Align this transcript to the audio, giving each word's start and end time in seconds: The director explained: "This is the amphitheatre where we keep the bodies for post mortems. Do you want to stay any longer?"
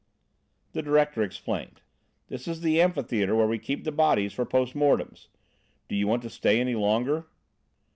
The 0.71 0.81
director 0.81 1.21
explained: 1.21 1.79
"This 2.27 2.47
is 2.47 2.61
the 2.61 2.81
amphitheatre 2.81 3.35
where 3.35 3.45
we 3.45 3.59
keep 3.59 3.83
the 3.83 3.91
bodies 3.91 4.33
for 4.33 4.45
post 4.47 4.73
mortems. 4.73 5.27
Do 5.87 5.95
you 5.95 6.07
want 6.07 6.23
to 6.23 6.29
stay 6.31 6.59
any 6.59 6.73
longer?" 6.73 7.27